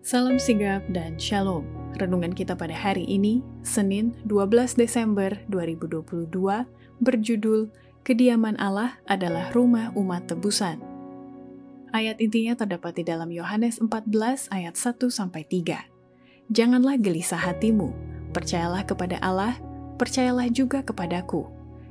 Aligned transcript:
Salam 0.00 0.40
sigap 0.40 0.80
dan 0.96 1.20
shalom. 1.20 1.60
Renungan 2.00 2.32
kita 2.32 2.56
pada 2.56 2.72
hari 2.72 3.04
ini, 3.04 3.44
Senin 3.60 4.16
12 4.24 4.80
Desember 4.80 5.28
2022, 5.52 6.24
berjudul 7.04 7.68
Kediaman 8.00 8.56
Allah 8.56 8.96
adalah 9.04 9.52
rumah 9.52 9.92
umat 9.92 10.24
tebusan. 10.24 10.80
Ayat 11.92 12.16
intinya 12.16 12.56
terdapat 12.56 12.96
di 12.96 13.04
dalam 13.04 13.28
Yohanes 13.28 13.76
14 13.76 14.48
ayat 14.48 14.80
1 14.80 15.12
sampai 15.12 15.44
3. 15.44 15.84
Janganlah 16.48 16.96
gelisah 16.96 17.36
hatimu, 17.36 17.92
percayalah 18.32 18.88
kepada 18.88 19.20
Allah, 19.20 19.60
percayalah 20.00 20.48
juga 20.48 20.80
kepadaku. 20.80 21.44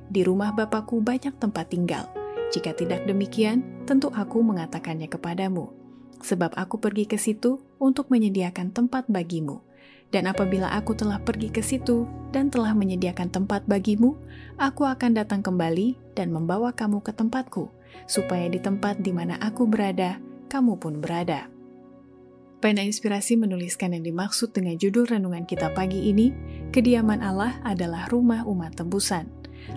Di 0.10 0.26
rumah 0.26 0.50
Bapakku 0.50 0.98
banyak 0.98 1.38
tempat 1.38 1.70
tinggal. 1.70 2.10
Jika 2.50 2.74
tidak 2.74 3.06
demikian, 3.06 3.86
tentu 3.86 4.10
aku 4.10 4.42
mengatakannya 4.42 5.06
kepadamu 5.06 5.79
sebab 6.24 6.56
aku 6.56 6.80
pergi 6.80 7.06
ke 7.08 7.18
situ 7.20 7.64
untuk 7.80 8.12
menyediakan 8.12 8.76
tempat 8.76 9.08
bagimu. 9.08 9.64
Dan 10.10 10.26
apabila 10.26 10.74
aku 10.74 10.98
telah 10.98 11.22
pergi 11.22 11.54
ke 11.54 11.62
situ 11.62 12.10
dan 12.34 12.50
telah 12.50 12.74
menyediakan 12.74 13.30
tempat 13.30 13.70
bagimu, 13.70 14.18
aku 14.58 14.90
akan 14.90 15.14
datang 15.14 15.46
kembali 15.46 16.18
dan 16.18 16.34
membawa 16.34 16.74
kamu 16.74 17.06
ke 17.06 17.14
tempatku, 17.14 17.70
supaya 18.10 18.50
di 18.50 18.58
tempat 18.58 19.06
di 19.06 19.14
mana 19.14 19.38
aku 19.38 19.70
berada, 19.70 20.18
kamu 20.50 20.82
pun 20.82 20.98
berada. 20.98 21.46
Pena 22.60 22.84
Inspirasi 22.84 23.40
menuliskan 23.40 23.96
yang 23.96 24.04
dimaksud 24.04 24.52
dengan 24.52 24.76
judul 24.76 25.08
renungan 25.08 25.48
kita 25.48 25.72
pagi 25.72 26.12
ini, 26.12 26.34
Kediaman 26.76 27.24
Allah 27.26 27.58
adalah 27.66 28.06
rumah 28.12 28.44
umat 28.46 28.78
tembusan. 28.78 29.26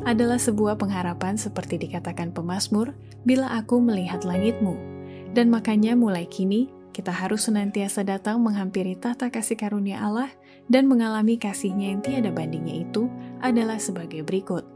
Adalah 0.02 0.36
sebuah 0.36 0.76
pengharapan 0.76 1.40
seperti 1.40 1.78
dikatakan 1.78 2.34
pemazmur, 2.34 2.92
bila 3.22 3.54
aku 3.54 3.78
melihat 3.78 4.26
langitmu, 4.26 4.91
dan 5.32 5.48
makanya 5.48 5.96
mulai 5.96 6.28
kini, 6.28 6.68
kita 6.92 7.08
harus 7.08 7.48
senantiasa 7.48 8.04
datang 8.04 8.44
menghampiri 8.44 9.00
tata 9.00 9.32
kasih 9.32 9.56
karunia 9.56 9.96
Allah 10.04 10.28
dan 10.68 10.84
mengalami 10.84 11.40
kasihnya 11.40 11.96
yang 11.96 12.00
tiada 12.04 12.28
bandingnya 12.28 12.84
itu 12.84 13.08
adalah 13.40 13.80
sebagai 13.80 14.20
berikut. 14.20 14.68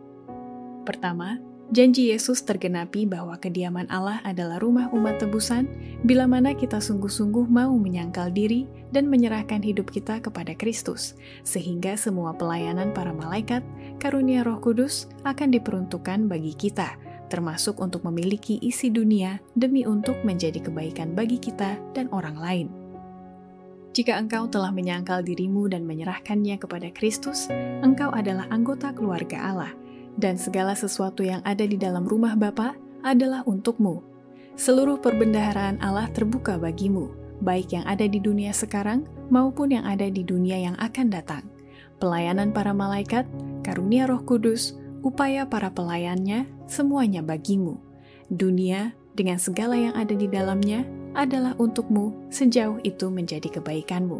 Pertama, 0.89 1.37
janji 1.77 2.09
Yesus 2.09 2.41
tergenapi 2.41 3.05
bahwa 3.05 3.37
kediaman 3.37 3.85
Allah 3.93 4.25
adalah 4.25 4.57
rumah 4.57 4.89
umat 4.97 5.21
tebusan 5.21 5.69
bila 6.09 6.25
mana 6.25 6.57
kita 6.57 6.81
sungguh-sungguh 6.81 7.53
mau 7.53 7.77
menyangkal 7.77 8.33
diri 8.33 8.65
dan 8.97 9.13
menyerahkan 9.13 9.61
hidup 9.61 9.93
kita 9.93 10.25
kepada 10.25 10.57
Kristus, 10.57 11.21
sehingga 11.45 12.01
semua 12.01 12.33
pelayanan 12.33 12.97
para 12.97 13.13
malaikat, 13.13 13.61
karunia 14.01 14.41
roh 14.41 14.57
kudus 14.57 15.11
akan 15.29 15.53
diperuntukkan 15.53 16.33
bagi 16.33 16.57
kita, 16.57 16.97
termasuk 17.27 17.83
untuk 17.83 18.07
memiliki 18.07 18.59
isi 18.63 18.91
dunia 18.91 19.43
demi 19.55 19.83
untuk 19.83 20.19
menjadi 20.23 20.63
kebaikan 20.63 21.15
bagi 21.15 21.39
kita 21.39 21.79
dan 21.95 22.07
orang 22.15 22.39
lain. 22.39 22.69
Jika 23.97 24.13
engkau 24.21 24.45
telah 24.45 24.69
menyangkal 24.77 25.25
dirimu 25.25 25.73
dan 25.73 25.89
menyerahkannya 25.89 26.61
kepada 26.61 26.93
Kristus, 26.93 27.49
engkau 27.81 28.13
adalah 28.13 28.45
anggota 28.53 28.93
keluarga 28.93 29.41
Allah, 29.41 29.73
dan 30.21 30.37
segala 30.37 30.77
sesuatu 30.77 31.25
yang 31.25 31.41
ada 31.49 31.65
di 31.65 31.81
dalam 31.81 32.05
rumah 32.05 32.37
Bapa 32.37 32.77
adalah 33.01 33.41
untukmu. 33.49 34.05
Seluruh 34.57 35.01
perbendaharaan 35.01 35.81
Allah 35.81 36.13
terbuka 36.13 36.61
bagimu, 36.61 37.09
baik 37.41 37.73
yang 37.73 37.89
ada 37.89 38.05
di 38.05 38.21
dunia 38.21 38.53
sekarang 38.53 39.09
maupun 39.33 39.73
yang 39.73 39.89
ada 39.89 40.13
di 40.13 40.21
dunia 40.21 40.61
yang 40.61 40.77
akan 40.77 41.09
datang. 41.09 41.45
Pelayanan 41.97 42.53
para 42.53 42.77
malaikat, 42.77 43.25
karunia 43.65 44.05
Roh 44.05 44.21
Kudus, 44.29 44.77
upaya 45.07 45.47
para 45.47 45.71
pelayannya, 45.71 46.51
semuanya 46.67 47.23
bagimu. 47.23 47.79
Dunia 48.27 48.91
dengan 49.15 49.39
segala 49.39 49.79
yang 49.79 49.95
ada 49.95 50.19
di 50.19 50.27
dalamnya 50.27 50.83
adalah 51.15 51.55
untukmu 51.63 52.27
sejauh 52.35 52.83
itu 52.83 53.07
menjadi 53.07 53.47
kebaikanmu. 53.47 54.19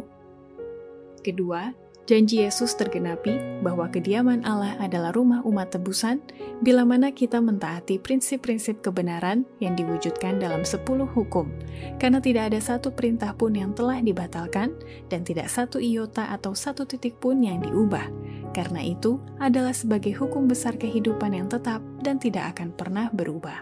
Kedua, 1.27 1.75
janji 2.07 2.39
Yesus 2.39 2.71
tergenapi 2.79 3.59
bahwa 3.59 3.91
kediaman 3.91 4.47
Allah 4.47 4.79
adalah 4.79 5.11
rumah 5.11 5.43
umat 5.43 5.75
tebusan 5.75 6.23
bila 6.63 6.87
mana 6.87 7.11
kita 7.11 7.43
mentaati 7.43 7.99
prinsip-prinsip 7.99 8.79
kebenaran 8.79 9.43
yang 9.59 9.75
diwujudkan 9.75 10.39
dalam 10.39 10.63
sepuluh 10.63 11.05
hukum, 11.05 11.51
karena 11.99 12.23
tidak 12.23 12.55
ada 12.55 12.63
satu 12.63 12.95
perintah 12.95 13.35
pun 13.35 13.53
yang 13.53 13.75
telah 13.75 13.99
dibatalkan 13.99 14.71
dan 15.11 15.27
tidak 15.27 15.51
satu 15.51 15.83
iota 15.83 16.31
atau 16.31 16.55
satu 16.55 16.87
titik 16.87 17.19
pun 17.19 17.43
yang 17.43 17.59
diubah. 17.59 18.07
Karena 18.57 18.81
itu 18.81 19.21
adalah 19.37 19.69
sebagai 19.69 20.17
hukum 20.17 20.49
besar 20.49 20.81
kehidupan 20.81 21.37
yang 21.37 21.45
tetap 21.45 21.77
dan 22.01 22.17
tidak 22.17 22.57
akan 22.57 22.73
pernah 22.73 23.05
berubah. 23.13 23.61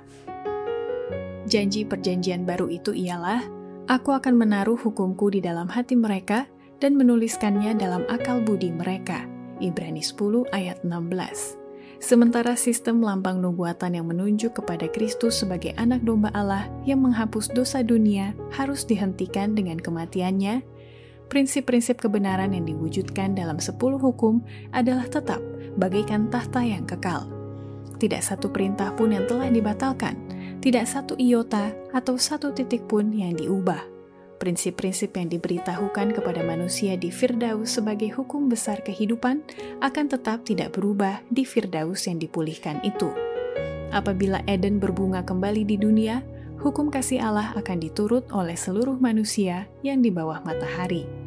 Janji 1.51 1.83
perjanjian 1.83 2.47
baru 2.47 2.72
itu 2.72 2.95
ialah, 2.95 3.44
Aku 3.91 4.16
akan 4.16 4.39
menaruh 4.39 4.79
hukumku 4.79 5.29
di 5.29 5.44
dalam 5.44 5.67
hati 5.67 6.00
mereka 6.00 6.47
dan 6.79 6.95
menuliskannya 6.95 7.75
dalam 7.75 8.07
akal 8.07 8.39
budi 8.41 8.72
mereka. 8.72 9.28
Ibrani 9.59 10.01
10 10.01 10.47
ayat 10.56 10.81
16. 10.81 11.66
Sementara 12.01 12.59
sistem 12.59 13.00
lambang 13.00 13.39
nubuatan 13.39 13.95
yang 13.95 14.09
menunjuk 14.09 14.57
kepada 14.57 14.89
Kristus 14.91 15.44
sebagai 15.44 15.72
anak 15.77 16.03
domba 16.03 16.33
Allah 16.33 16.67
yang 16.83 17.06
menghapus 17.06 17.53
dosa 17.53 17.85
dunia 17.85 18.35
harus 18.51 18.83
dihentikan 18.83 19.56
dengan 19.56 19.79
kematiannya, 19.79 20.66
prinsip-prinsip 21.35 22.00
kebenaran 22.00 22.56
yang 22.56 22.63
diwujudkan 22.63 23.35
dalam 23.35 23.59
sepuluh 23.59 24.00
hukum 24.00 24.40
adalah 24.72 25.03
tetap 25.12 25.44
bagaikan 25.75 26.31
tahta 26.31 26.63
yang 26.63 26.88
kekal. 26.88 27.28
Tidak 28.00 28.23
satu 28.23 28.47
perintah 28.56 28.96
pun 28.96 29.12
yang 29.12 29.28
telah 29.28 29.51
dibatalkan, 29.51 30.16
tidak 30.63 30.88
satu 30.88 31.19
iota 31.19 31.75
atau 31.91 32.16
satu 32.16 32.56
titik 32.56 32.88
pun 32.88 33.12
yang 33.12 33.35
diubah 33.35 33.95
Prinsip-prinsip 34.35 35.16
yang 35.16 35.31
diberitahukan 35.31 36.12
kepada 36.12 36.44
manusia 36.44 37.00
di 37.00 37.07
Firdaus 37.07 37.79
sebagai 37.79 38.12
hukum 38.12 38.51
besar 38.51 38.84
kehidupan 38.84 39.40
akan 39.79 40.06
tetap 40.12 40.44
tidak 40.44 40.75
berubah 40.75 41.24
di 41.31 41.47
Firdaus 41.47 42.03
yang 42.06 42.19
dipulihkan 42.19 42.84
itu. 42.84 43.07
Apabila 43.95 44.44
Eden 44.44 44.84
berbunga 44.84 45.24
kembali 45.24 45.63
di 45.63 45.79
dunia, 45.79 46.19
hukum 46.59 46.91
kasih 46.91 47.24
Allah 47.24 47.56
akan 47.56 47.79
diturut 47.79 48.28
oleh 48.35 48.59
seluruh 48.59 49.00
manusia 49.00 49.72
yang 49.88 50.03
di 50.03 50.12
bawah 50.12 50.44
matahari. 50.44 51.25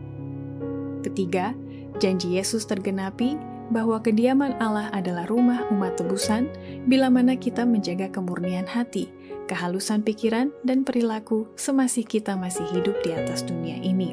Ketiga, 1.08 1.56
janji 1.96 2.36
Yesus 2.36 2.68
tergenapi 2.68 3.40
bahwa 3.72 3.96
kediaman 4.04 4.60
Allah 4.60 4.92
adalah 4.92 5.24
rumah 5.24 5.64
umat 5.72 5.96
tebusan 5.96 6.52
bila 6.84 7.08
mana 7.08 7.32
kita 7.32 7.64
menjaga 7.64 8.12
kemurnian 8.12 8.68
hati 8.68 9.08
kehalusan 9.48 10.04
pikiran 10.04 10.52
dan 10.60 10.84
perilaku 10.84 11.48
semasih 11.56 12.04
kita 12.04 12.36
masih 12.36 12.68
hidup 12.76 13.00
di 13.00 13.16
atas 13.16 13.40
dunia 13.40 13.80
ini. 13.80 14.12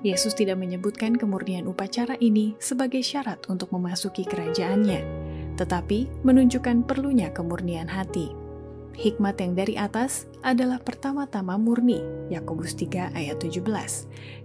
Yesus 0.00 0.32
tidak 0.32 0.56
menyebutkan 0.56 1.16
kemurnian 1.16 1.68
upacara 1.68 2.16
ini 2.20 2.56
sebagai 2.56 3.04
syarat 3.04 3.44
untuk 3.52 3.72
memasuki 3.72 4.24
kerajaannya, 4.24 5.00
tetapi 5.60 6.24
menunjukkan 6.24 6.88
perlunya 6.88 7.32
kemurnian 7.32 7.88
hati. 7.88 8.43
Hikmat 8.94 9.42
yang 9.42 9.52
dari 9.58 9.74
atas 9.74 10.30
adalah 10.46 10.78
pertama-tama 10.78 11.58
murni, 11.58 11.98
Yakobus 12.30 12.78
3 12.78 13.10
ayat 13.10 13.42
17. 13.42 13.60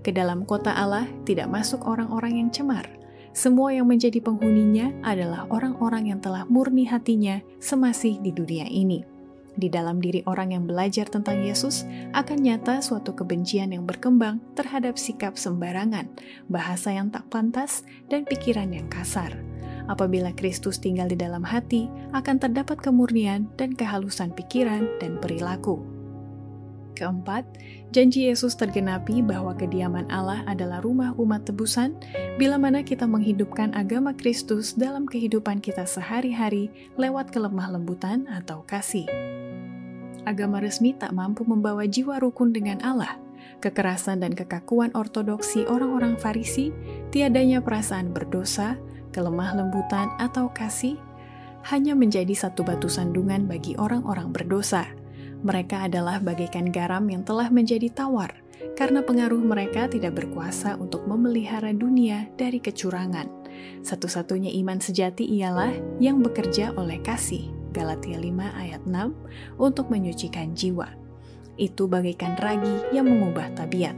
Ke 0.01 0.09
dalam 0.09 0.41
kota 0.43 0.73
Allah 0.73 1.05
tidak 1.23 1.47
masuk 1.53 1.85
orang-orang 1.85 2.41
yang 2.41 2.49
cemar. 2.49 2.89
Semua 3.29 3.71
yang 3.71 3.85
menjadi 3.85 4.17
penghuninya 4.19 4.89
adalah 5.05 5.45
orang-orang 5.53 6.09
yang 6.09 6.19
telah 6.19 6.49
murni 6.49 6.89
hatinya 6.89 7.45
semasih 7.61 8.17
di 8.25 8.33
dunia 8.33 8.65
ini 8.65 9.19
di 9.59 9.67
dalam 9.67 9.99
diri 9.99 10.23
orang 10.23 10.55
yang 10.55 10.63
belajar 10.63 11.11
tentang 11.11 11.43
Yesus 11.43 11.83
akan 12.15 12.39
nyata 12.39 12.79
suatu 12.79 13.11
kebencian 13.11 13.75
yang 13.75 13.83
berkembang 13.83 14.39
terhadap 14.55 14.95
sikap 14.95 15.35
sembarangan, 15.35 16.07
bahasa 16.47 16.95
yang 16.95 17.11
tak 17.11 17.27
pantas, 17.27 17.83
dan 18.07 18.23
pikiran 18.23 18.71
yang 18.71 18.87
kasar. 18.87 19.35
Apabila 19.89 20.29
Kristus 20.37 20.77
tinggal 20.77 21.09
di 21.09 21.17
dalam 21.17 21.41
hati, 21.41 21.89
akan 22.13 22.37
terdapat 22.37 22.77
kemurnian 22.77 23.49
dan 23.57 23.73
kehalusan 23.73 24.29
pikiran 24.37 24.85
dan 25.01 25.17
perilaku. 25.17 25.81
Keempat, 26.93 27.47
janji 27.95 28.27
Yesus 28.29 28.53
tergenapi 28.59 29.23
bahwa 29.23 29.55
kediaman 29.55 30.05
Allah 30.13 30.43
adalah 30.45 30.83
rumah 30.83 31.15
umat 31.17 31.47
tebusan 31.47 31.95
bila 32.37 32.59
mana 32.59 32.83
kita 32.85 33.07
menghidupkan 33.07 33.71
agama 33.73 34.13
Kristus 34.13 34.75
dalam 34.75 35.07
kehidupan 35.07 35.63
kita 35.63 35.87
sehari-hari 35.87 36.69
lewat 36.99 37.31
kelemah 37.31 37.71
lembutan 37.71 38.27
atau 38.27 38.67
kasih 38.67 39.07
agama 40.29 40.61
resmi 40.61 40.93
tak 40.93 41.09
mampu 41.09 41.41
membawa 41.41 41.89
jiwa 41.89 42.21
rukun 42.21 42.53
dengan 42.53 42.77
Allah. 42.85 43.17
Kekerasan 43.59 44.23
dan 44.23 44.37
kekakuan 44.37 44.93
ortodoksi 44.95 45.67
orang-orang 45.67 46.15
Farisi, 46.15 46.71
tiadanya 47.11 47.59
perasaan 47.59 48.13
berdosa, 48.13 48.79
kelemah 49.19 49.59
lembutan, 49.59 50.07
atau 50.15 50.47
kasih, 50.55 50.95
hanya 51.67 51.91
menjadi 51.91 52.31
satu 52.31 52.63
batu 52.63 52.87
sandungan 52.87 53.43
bagi 53.43 53.75
orang-orang 53.75 54.31
berdosa. 54.31 54.87
Mereka 55.43 55.91
adalah 55.91 56.23
bagaikan 56.23 56.71
garam 56.71 57.03
yang 57.11 57.27
telah 57.27 57.51
menjadi 57.51 57.91
tawar, 57.91 58.31
karena 58.79 59.03
pengaruh 59.03 59.43
mereka 59.43 59.91
tidak 59.91 60.15
berkuasa 60.15 60.79
untuk 60.79 61.03
memelihara 61.03 61.75
dunia 61.75 62.31
dari 62.39 62.63
kecurangan. 62.63 63.27
Satu-satunya 63.83 64.55
iman 64.63 64.79
sejati 64.79 65.27
ialah 65.27 65.99
yang 65.99 66.23
bekerja 66.23 66.71
oleh 66.79 67.03
kasih. 67.03 67.51
Galatia 67.75 68.15
5 68.15 68.23
ayat 68.55 68.81
6 68.87 69.59
untuk 69.59 69.91
menyucikan 69.91 70.55
jiwa. 70.55 70.87
Itu 71.59 71.91
bagaikan 71.91 72.39
ragi 72.39 72.95
yang 72.95 73.11
mengubah 73.11 73.51
tabiat. 73.51 73.93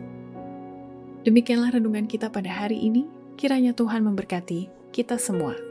Demikianlah 1.22 1.78
renungan 1.78 2.10
kita 2.10 2.34
pada 2.34 2.50
hari 2.50 2.82
ini. 2.82 3.06
Kiranya 3.38 3.78
Tuhan 3.78 4.02
memberkati 4.06 4.81
kita 4.92 5.16
semua. 5.16 5.71